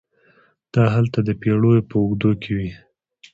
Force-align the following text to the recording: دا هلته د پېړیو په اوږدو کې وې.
دا 0.73 0.83
هلته 0.95 1.19
د 1.23 1.29
پېړیو 1.41 1.87
په 1.89 1.95
اوږدو 2.01 2.31
کې 2.41 2.51
وې. 2.57 2.69